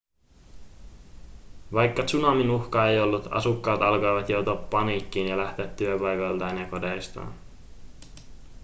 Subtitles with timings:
[1.73, 7.33] vaikka tsunamin uhkaa ei ollut asukkaat alkoivat joutua paniikkiin ja lähteä työpaikoiltaan ja kodeistaan